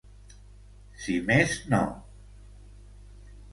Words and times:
Si 1.03 1.17
més 1.27 1.53
no. 1.75 1.83